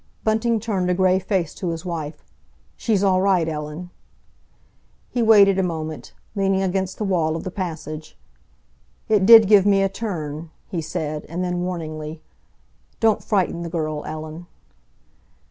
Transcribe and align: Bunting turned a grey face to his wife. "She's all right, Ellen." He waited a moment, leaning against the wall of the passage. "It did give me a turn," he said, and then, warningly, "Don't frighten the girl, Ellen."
Bunting 0.23 0.59
turned 0.59 0.89
a 0.89 0.95
grey 0.95 1.19
face 1.19 1.53
to 1.53 1.69
his 1.69 1.85
wife. 1.85 2.25
"She's 2.75 3.03
all 3.03 3.21
right, 3.21 3.47
Ellen." 3.47 3.91
He 5.11 5.21
waited 5.21 5.59
a 5.59 5.61
moment, 5.61 6.13
leaning 6.33 6.63
against 6.63 6.97
the 6.97 7.03
wall 7.03 7.35
of 7.35 7.43
the 7.43 7.51
passage. 7.51 8.17
"It 9.07 9.27
did 9.27 9.47
give 9.47 9.67
me 9.67 9.83
a 9.83 9.89
turn," 9.89 10.49
he 10.67 10.81
said, 10.81 11.27
and 11.29 11.43
then, 11.43 11.61
warningly, 11.61 12.23
"Don't 12.99 13.23
frighten 13.23 13.61
the 13.61 13.69
girl, 13.69 14.03
Ellen." 14.05 14.47